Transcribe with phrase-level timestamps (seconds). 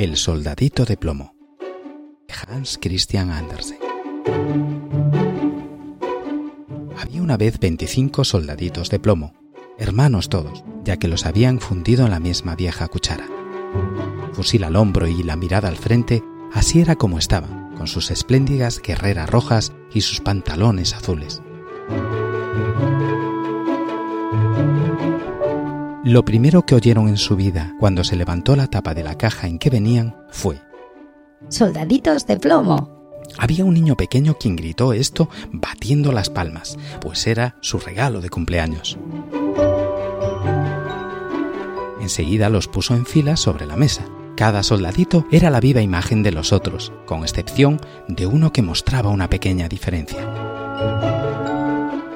[0.00, 1.34] El soldadito de plomo.
[2.48, 3.76] Hans Christian Andersen.
[6.96, 9.34] Había una vez 25 soldaditos de plomo,
[9.78, 13.26] hermanos todos, ya que los habían fundido en la misma vieja cuchara.
[14.32, 18.80] Fusil al hombro y la mirada al frente, así era como estaban, con sus espléndidas
[18.80, 21.42] guerreras rojas y sus pantalones azules.
[26.10, 29.46] Lo primero que oyeron en su vida cuando se levantó la tapa de la caja
[29.46, 30.60] en que venían fue
[31.48, 33.22] Soldaditos de plomo.
[33.38, 38.28] Había un niño pequeño quien gritó esto batiendo las palmas, pues era su regalo de
[38.28, 38.98] cumpleaños.
[42.00, 44.04] Enseguida los puso en fila sobre la mesa.
[44.36, 49.10] Cada soldadito era la viva imagen de los otros, con excepción de uno que mostraba
[49.10, 50.28] una pequeña diferencia.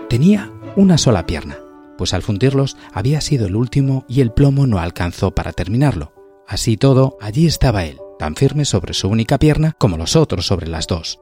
[0.09, 1.59] Tenía una sola pierna,
[1.97, 6.13] pues al fundirlos había sido el último y el plomo no alcanzó para terminarlo.
[6.47, 10.67] Así todo, allí estaba él, tan firme sobre su única pierna como los otros sobre
[10.69, 11.21] las dos.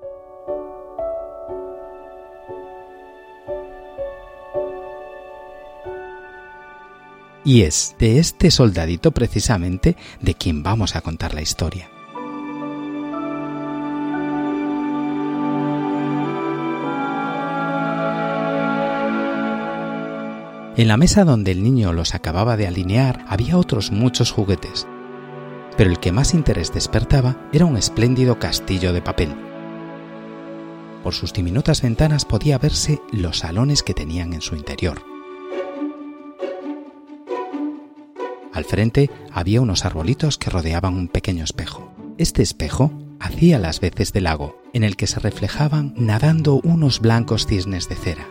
[7.45, 11.92] Y es de este soldadito precisamente de quien vamos a contar la historia.
[20.75, 24.87] En la mesa donde el niño los acababa de alinear había otros muchos juguetes,
[25.77, 29.35] pero el que más interés despertaba era un espléndido castillo de papel.
[31.03, 35.03] Por sus diminutas ventanas podía verse los salones que tenían en su interior.
[38.55, 41.93] Al frente había unos arbolitos que rodeaban un pequeño espejo.
[42.17, 47.47] Este espejo hacía las veces de lago, en el que se reflejaban nadando unos blancos
[47.47, 48.27] cisnes de cera.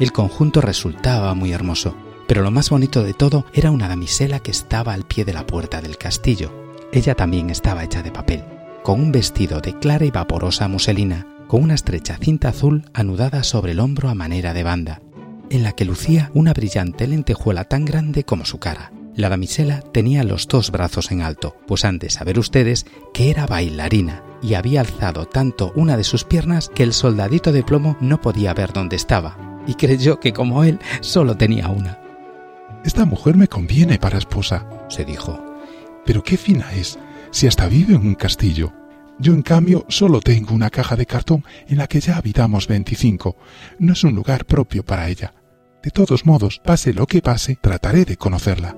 [0.00, 1.94] El conjunto resultaba muy hermoso,
[2.26, 5.46] pero lo más bonito de todo era una damisela que estaba al pie de la
[5.46, 6.52] puerta del castillo.
[6.92, 8.44] Ella también estaba hecha de papel,
[8.82, 13.72] con un vestido de clara y vaporosa muselina, con una estrecha cinta azul anudada sobre
[13.72, 15.00] el hombro a manera de banda,
[15.48, 18.90] en la que lucía una brillante lentejuela tan grande como su cara.
[19.14, 23.46] La damisela tenía los dos brazos en alto, pues han de saber ustedes que era
[23.46, 28.20] bailarina y había alzado tanto una de sus piernas que el soldadito de plomo no
[28.20, 31.98] podía ver dónde estaba, y creyó que como él solo tenía una.
[32.84, 35.42] Esta mujer me conviene para esposa, se dijo.
[36.04, 36.98] Pero qué fina es,
[37.30, 38.72] si hasta vive en un castillo.
[39.18, 43.36] Yo, en cambio, solo tengo una caja de cartón en la que ya habitamos 25.
[43.78, 45.34] No es un lugar propio para ella.
[45.82, 48.76] De todos modos, pase lo que pase, trataré de conocerla.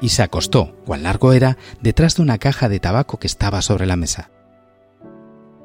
[0.00, 3.86] Y se acostó, cuán largo era, detrás de una caja de tabaco que estaba sobre
[3.86, 4.30] la mesa.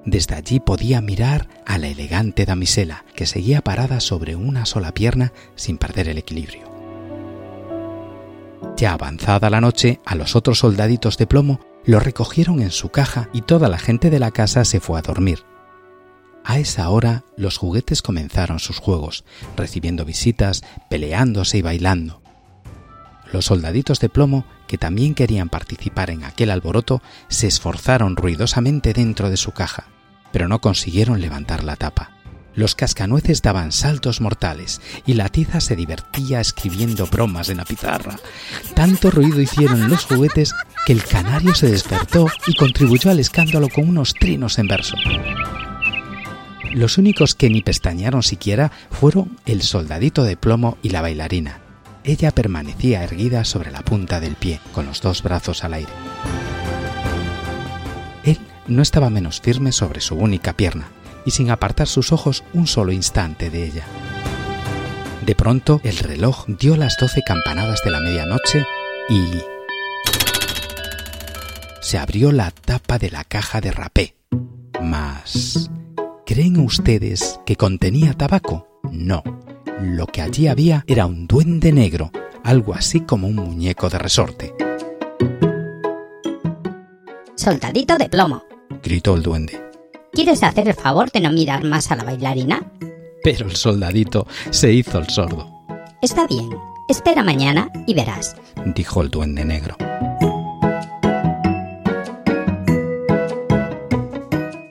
[0.05, 5.33] Desde allí podía mirar a la elegante damisela, que seguía parada sobre una sola pierna
[5.55, 6.69] sin perder el equilibrio.
[8.77, 13.29] Ya avanzada la noche, a los otros soldaditos de plomo lo recogieron en su caja
[13.33, 15.43] y toda la gente de la casa se fue a dormir.
[16.45, 19.25] A esa hora los juguetes comenzaron sus juegos,
[19.57, 22.21] recibiendo visitas, peleándose y bailando.
[23.31, 29.29] Los soldaditos de plomo, que también querían participar en aquel alboroto, se esforzaron ruidosamente dentro
[29.29, 29.87] de su caja,
[30.31, 32.11] pero no consiguieron levantar la tapa.
[32.55, 38.19] Los cascanueces daban saltos mortales y la tiza se divertía escribiendo bromas en la pizarra.
[38.73, 40.53] Tanto ruido hicieron los juguetes
[40.85, 44.95] que el canario se despertó y contribuyó al escándalo con unos trinos en verso.
[46.73, 51.68] Los únicos que ni pestañearon siquiera fueron el soldadito de plomo y la bailarina.
[52.03, 55.91] Ella permanecía erguida sobre la punta del pie, con los dos brazos al aire.
[58.23, 60.89] Él no estaba menos firme sobre su única pierna,
[61.25, 63.85] y sin apartar sus ojos un solo instante de ella.
[65.25, 68.65] De pronto el reloj dio las doce campanadas de la medianoche
[69.09, 69.41] y...
[71.81, 74.15] se abrió la tapa de la caja de rapé.
[74.81, 75.69] Mas...
[76.25, 78.67] ¿Creen ustedes que contenía tabaco?
[78.91, 79.23] No.
[79.81, 82.11] Lo que allí había era un duende negro,
[82.43, 84.53] algo así como un muñeco de resorte.
[87.35, 88.43] Soldadito de plomo,
[88.83, 89.61] Gritó el duende.
[90.13, 92.63] ¿quieres hacer el favor de no mirar más a la bailarina?
[93.23, 95.49] Pero el soldadito se hizo el sordo.
[96.01, 96.49] Está bien,
[96.89, 98.35] espera mañana y verás,
[98.75, 99.77] dijo el duende negro.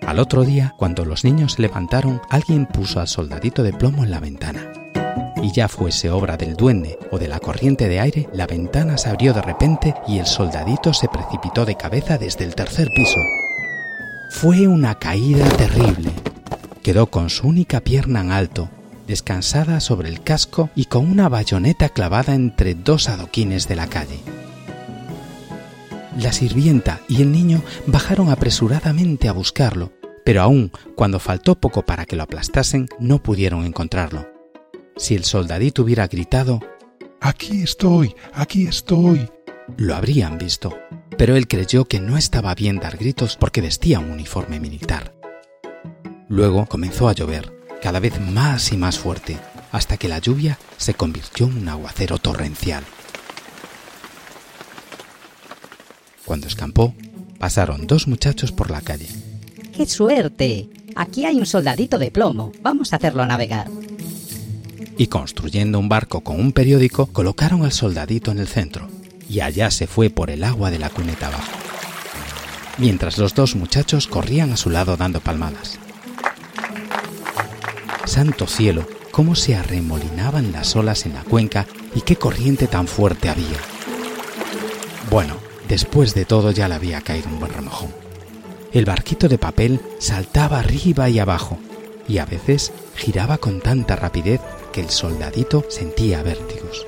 [0.06, 4.10] Al otro día, cuando los niños se levantaron, alguien puso al soldadito de plomo en
[4.10, 4.72] la ventana.
[5.43, 9.08] Y ya fuese obra del duende o de la corriente de aire, la ventana se
[9.08, 13.20] abrió de repente y el soldadito se precipitó de cabeza desde el tercer piso.
[14.31, 16.11] Fue una caída terrible.
[16.82, 18.69] Quedó con su única pierna en alto,
[19.06, 24.19] descansada sobre el casco y con una bayoneta clavada entre dos adoquines de la calle.
[26.19, 29.93] La sirvienta y el niño bajaron apresuradamente a buscarlo,
[30.25, 34.38] pero aún cuando faltó poco para que lo aplastasen, no pudieron encontrarlo.
[34.98, 36.60] Si el soldadito hubiera gritado
[37.20, 39.28] Aquí estoy, aquí estoy,
[39.76, 40.78] lo habrían visto,
[41.16, 45.14] pero él creyó que no estaba bien dar gritos porque vestía un uniforme militar.
[46.28, 47.52] Luego comenzó a llover,
[47.82, 49.36] cada vez más y más fuerte,
[49.72, 52.84] hasta que la lluvia se convirtió en un aguacero torrencial.
[56.24, 56.94] Cuando escampó,
[57.38, 59.08] pasaron dos muchachos por la calle.
[59.76, 60.68] ¡Qué suerte!
[60.94, 62.52] Aquí hay un soldadito de plomo.
[62.62, 63.68] Vamos a hacerlo navegar.
[64.96, 68.88] Y construyendo un barco con un periódico, colocaron al soldadito en el centro,
[69.28, 71.52] y allá se fue por el agua de la cuneta abajo.
[72.78, 75.78] Mientras los dos muchachos corrían a su lado dando palmadas.
[78.04, 83.28] Santo cielo, cómo se arremolinaban las olas en la cuenca y qué corriente tan fuerte
[83.28, 83.58] había.
[85.10, 85.36] Bueno,
[85.69, 88.08] después de todo ya le había caído un buen remojón
[88.72, 91.58] el barquito de papel saltaba arriba y abajo,
[92.06, 94.40] y a veces giraba con tanta rapidez
[94.80, 96.86] el soldadito sentía vértigos.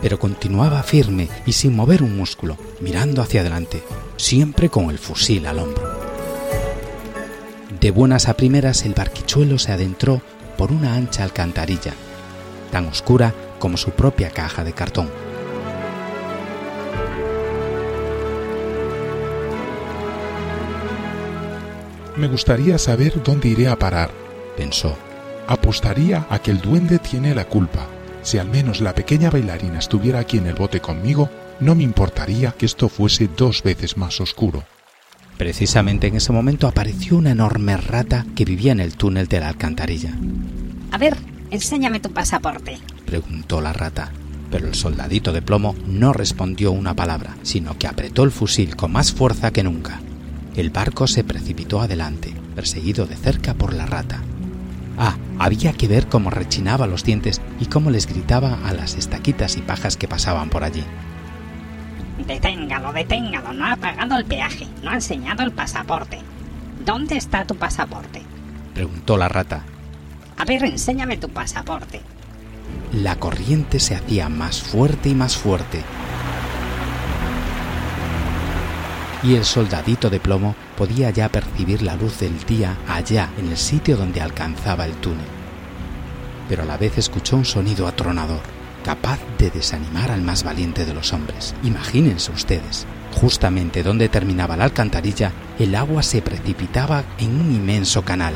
[0.00, 3.82] Pero continuaba firme y sin mover un músculo, mirando hacia adelante,
[4.16, 5.84] siempre con el fusil al hombro.
[7.80, 10.22] De buenas a primeras el barquichuelo se adentró
[10.56, 11.94] por una ancha alcantarilla,
[12.70, 15.10] tan oscura como su propia caja de cartón
[22.16, 24.10] Me gustaría saber dónde iré a parar,
[24.56, 24.96] pensó.
[25.48, 27.86] Apostaría a que el duende tiene la culpa.
[28.22, 32.52] Si al menos la pequeña bailarina estuviera aquí en el bote conmigo, no me importaría
[32.52, 34.64] que esto fuese dos veces más oscuro.
[35.38, 39.48] Precisamente en ese momento apareció una enorme rata que vivía en el túnel de la
[39.48, 40.12] alcantarilla.
[40.90, 41.16] A ver,
[41.50, 44.10] enséñame tu pasaporte, preguntó la rata.
[44.50, 48.92] Pero el soldadito de plomo no respondió una palabra, sino que apretó el fusil con
[48.92, 50.00] más fuerza que nunca.
[50.54, 54.22] El barco se precipitó adelante, perseguido de cerca por la rata.
[54.98, 59.56] Ah, había que ver cómo rechinaba los dientes y cómo les gritaba a las estaquitas
[59.56, 60.84] y pajas que pasaban por allí.
[62.26, 66.18] Deténgalo, deténgalo, no ha pagado el peaje, no ha enseñado el pasaporte.
[66.84, 68.22] ¿Dónde está tu pasaporte?
[68.74, 69.64] Preguntó la rata.
[70.38, 72.00] A ver, enséñame tu pasaporte.
[72.92, 75.82] La corriente se hacía más fuerte y más fuerte,
[79.22, 83.56] y el soldadito de plomo podía ya percibir la luz del día allá en el
[83.56, 85.26] sitio donde alcanzaba el túnel.
[86.48, 88.40] Pero a la vez escuchó un sonido atronador,
[88.84, 91.54] capaz de desanimar al más valiente de los hombres.
[91.64, 92.86] Imagínense ustedes,
[93.20, 98.34] justamente donde terminaba la alcantarilla, el agua se precipitaba en un inmenso canal.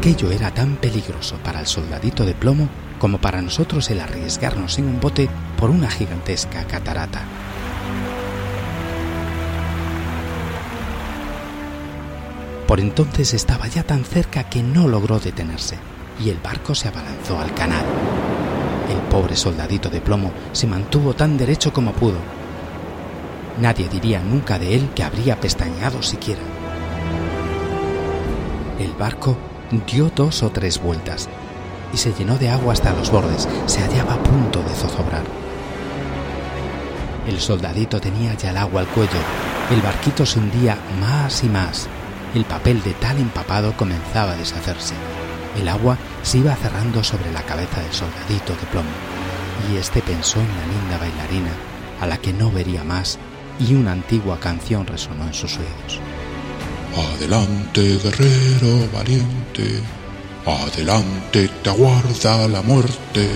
[0.00, 4.86] Aquello era tan peligroso para el soldadito de plomo como para nosotros el arriesgarnos en
[4.86, 5.28] un bote
[5.58, 7.20] por una gigantesca catarata.
[12.66, 15.76] Por entonces estaba ya tan cerca que no logró detenerse
[16.18, 17.84] y el barco se abalanzó al canal.
[18.88, 22.20] El pobre soldadito de plomo se mantuvo tan derecho como pudo.
[23.60, 26.40] Nadie diría nunca de él que habría pestañeado siquiera.
[28.78, 29.36] El barco
[29.86, 31.28] dio dos o tres vueltas
[31.92, 33.48] y se llenó de agua hasta los bordes.
[33.66, 35.24] Se hallaba a punto de zozobrar.
[37.26, 39.18] El soldadito tenía ya el agua al cuello.
[39.70, 41.88] El barquito se hundía más y más.
[42.34, 44.94] El papel de tal empapado comenzaba a deshacerse.
[45.58, 48.88] El agua se iba cerrando sobre la cabeza del soldadito de plomo.
[49.70, 51.50] Y este pensó en la linda bailarina,
[52.00, 53.18] a la que no vería más,
[53.58, 56.00] y una antigua canción resonó en sus oídos.
[56.96, 59.80] Adelante, guerrero valiente,
[60.44, 63.28] Adelante te aguarda la muerte.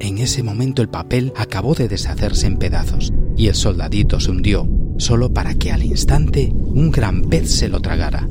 [0.00, 4.66] En ese momento el papel acabó de deshacerse en pedazos y el soldadito se hundió,
[4.98, 8.26] solo para que al instante un gran pez se lo tragara.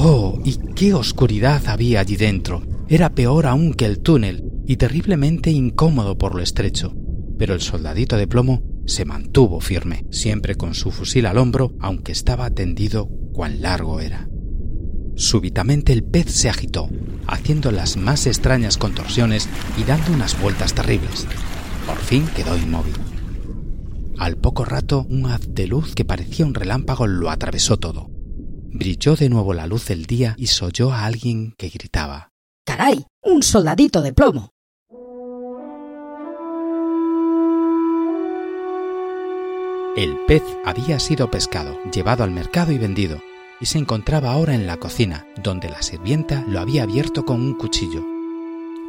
[0.00, 0.40] ¡Oh!
[0.44, 2.62] ¿Y qué oscuridad había allí dentro?
[2.88, 6.94] Era peor aún que el túnel y terriblemente incómodo por lo estrecho.
[7.36, 12.12] Pero el soldadito de plomo se mantuvo firme, siempre con su fusil al hombro, aunque
[12.12, 14.28] estaba tendido cuán largo era.
[15.16, 16.88] Súbitamente el pez se agitó,
[17.26, 21.26] haciendo las más extrañas contorsiones y dando unas vueltas terribles.
[21.88, 22.94] Por fin quedó inmóvil.
[24.16, 28.10] Al poco rato, un haz de luz que parecía un relámpago lo atravesó todo.
[28.70, 32.32] Brilló de nuevo la luz del día y se oyó a alguien que gritaba.
[32.66, 33.06] ¡Caray!
[33.22, 34.50] ¡Un soldadito de plomo!
[39.96, 43.20] El pez había sido pescado, llevado al mercado y vendido,
[43.58, 47.54] y se encontraba ahora en la cocina, donde la sirvienta lo había abierto con un
[47.54, 48.04] cuchillo.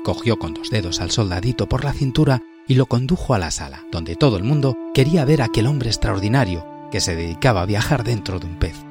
[0.03, 3.85] Cogió con dos dedos al soldadito por la cintura y lo condujo a la sala,
[3.91, 8.03] donde todo el mundo quería ver a aquel hombre extraordinario que se dedicaba a viajar
[8.03, 8.88] dentro de un pez.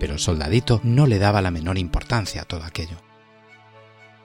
[0.00, 2.96] Pero el soldadito no le daba la menor importancia a todo aquello.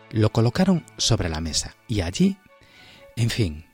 [0.10, 2.38] Lo colocaron sobre la mesa y allí,
[3.18, 3.66] en fin,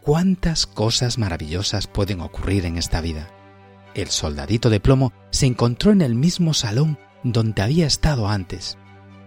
[0.00, 3.30] cuántas cosas maravillosas pueden ocurrir en esta vida.
[3.94, 8.78] El soldadito de plomo se encontró en el mismo salón donde había estado antes.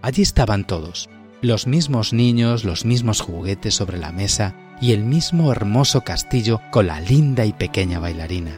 [0.01, 1.09] Allí estaban todos,
[1.41, 6.87] los mismos niños, los mismos juguetes sobre la mesa y el mismo hermoso castillo con
[6.87, 8.57] la linda y pequeña bailarina,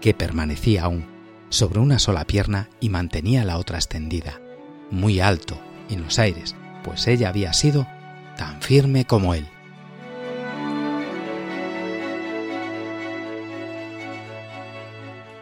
[0.00, 1.09] que permanecía aún
[1.50, 4.40] sobre una sola pierna y mantenía la otra extendida,
[4.90, 7.86] muy alto en los aires, pues ella había sido
[8.36, 9.46] tan firme como él.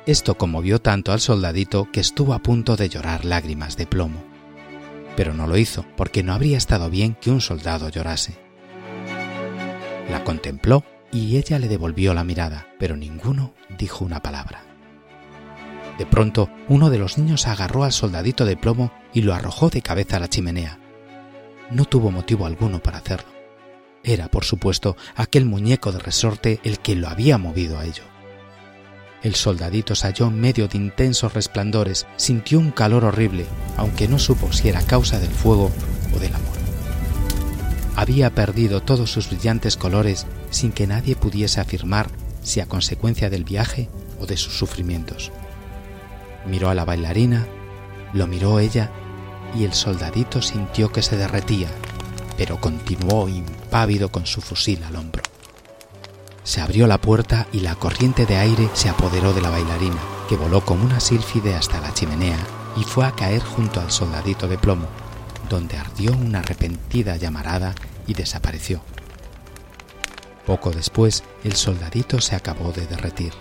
[0.06, 4.24] Esto conmovió tanto al soldadito que estuvo a punto de llorar lágrimas de plomo.
[5.16, 8.38] Pero no lo hizo, porque no habría estado bien que un soldado llorase.
[10.10, 14.67] La contempló y ella le devolvió la mirada, pero ninguno dijo una palabra.
[15.98, 19.82] De pronto, uno de los niños agarró al soldadito de plomo y lo arrojó de
[19.82, 20.78] cabeza a la chimenea.
[21.70, 23.28] No tuvo motivo alguno para hacerlo.
[24.04, 28.04] Era, por supuesto, aquel muñeco de resorte el que lo había movido a ello.
[29.24, 34.20] El soldadito se halló en medio de intensos resplandores, sintió un calor horrible, aunque no
[34.20, 35.72] supo si era causa del fuego
[36.14, 36.56] o del amor.
[37.96, 42.08] Había perdido todos sus brillantes colores sin que nadie pudiese afirmar
[42.44, 43.88] si a consecuencia del viaje
[44.20, 45.32] o de sus sufrimientos.
[46.46, 47.46] Miró a la bailarina,
[48.12, 48.90] lo miró ella
[49.54, 51.68] y el soldadito sintió que se derretía,
[52.36, 55.22] pero continuó impávido con su fusil al hombro.
[56.44, 60.36] Se abrió la puerta y la corriente de aire se apoderó de la bailarina, que
[60.36, 62.38] voló como una sílfide hasta la chimenea
[62.76, 64.86] y fue a caer junto al soldadito de plomo,
[65.48, 67.74] donde ardió una arrepentida llamarada
[68.06, 68.80] y desapareció.
[70.46, 73.32] Poco después, el soldadito se acabó de derretir.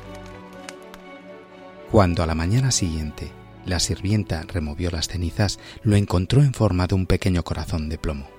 [1.91, 3.31] Cuando a la mañana siguiente
[3.65, 8.29] la sirvienta removió las cenizas, lo encontró en forma de un pequeño corazón de plomo.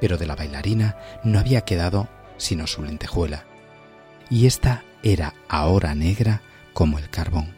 [0.00, 3.44] Pero de la bailarina no había quedado sino su lentejuela,
[4.30, 7.57] y esta era ahora negra como el carbón.